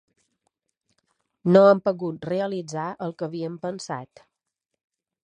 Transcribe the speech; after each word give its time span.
No 1.55 1.61
hem 1.67 1.83
pogut 1.89 2.27
realitzar 2.31 2.87
el 3.09 3.15
que 3.21 3.29
havíem 3.29 3.61
pensat. 3.67 4.25